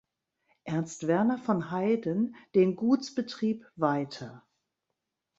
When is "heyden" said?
1.69-2.35